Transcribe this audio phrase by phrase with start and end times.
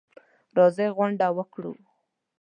[0.57, 1.73] راځئ غونډه وکړو.